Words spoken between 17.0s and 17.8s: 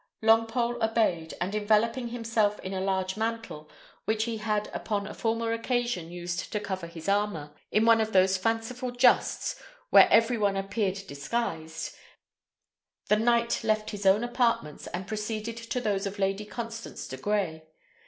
de Grey.